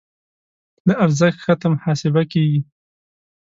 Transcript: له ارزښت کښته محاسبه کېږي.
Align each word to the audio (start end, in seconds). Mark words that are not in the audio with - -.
له 0.87 0.93
ارزښت 1.05 1.37
کښته 1.43 1.67
محاسبه 1.73 2.21
کېږي. 2.31 2.61